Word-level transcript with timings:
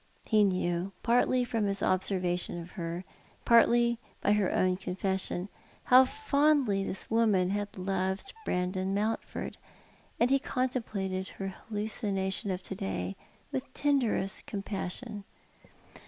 He 0.25 0.43
knew— 0.43 0.93
partly 1.03 1.43
from 1.43 1.67
his 1.67 1.83
observation 1.83 2.59
of 2.59 2.71
her, 2.71 3.05
partly 3.45 3.99
by 4.19 4.31
her 4.31 4.51
own 4.51 4.75
confession— 4.75 5.47
how 5.93 6.05
fondly 6.05 6.83
this 6.83 7.11
woman 7.11 7.51
had 7.51 7.77
loved 7.77 8.33
Brandon 8.43 8.95
Mountford— 8.95 9.57
and 10.19 10.31
he 10.31 10.39
contemplated 10.39 11.27
her 11.27 11.49
hallucination 11.49 12.49
of 12.49 12.63
to 12.63 12.73
day 12.73 13.15
with 13.51 13.71
tenderest 13.75 14.47
compassion. 14.47 15.23